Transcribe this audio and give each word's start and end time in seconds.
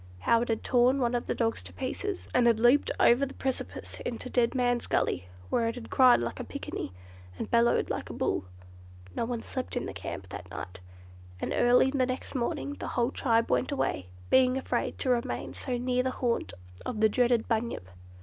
How 0.21 0.41
it 0.41 0.49
had 0.49 0.63
torn 0.63 0.99
one 0.99 1.13
of 1.13 1.27
the 1.27 1.35
dogs 1.35 1.61
to 1.61 1.71
pieces, 1.71 2.27
and 2.33 2.47
had 2.47 2.59
leaped 2.59 2.89
over 2.99 3.23
the 3.23 3.35
precipice 3.35 3.99
into 3.99 4.31
Dead 4.31 4.55
Man's 4.55 4.87
Gully, 4.87 5.27
where 5.51 5.67
it 5.67 5.75
had 5.75 5.91
cried 5.91 6.21
like 6.23 6.39
a 6.39 6.43
picaninny, 6.43 6.91
and 7.37 7.51
bellowed 7.51 7.91
like 7.91 8.09
a 8.09 8.13
bull. 8.13 8.45
No 9.15 9.25
one 9.25 9.43
slept 9.43 9.77
in 9.77 9.85
the 9.85 9.93
camp 9.93 10.29
that 10.29 10.49
night, 10.49 10.79
and 11.39 11.53
early 11.55 11.91
the 11.91 12.07
next 12.07 12.33
morning 12.33 12.77
the 12.79 12.87
whole 12.97 13.11
tribe 13.11 13.51
went 13.51 13.71
away, 13.71 14.07
being 14.31 14.57
afraid 14.57 14.97
to 14.97 15.11
remain 15.11 15.53
so 15.53 15.77
near 15.77 16.01
the 16.01 16.09
haunt 16.09 16.53
of 16.83 16.99
the 16.99 17.07
dreaded 17.07 17.47
"Bunyip." 17.47 17.87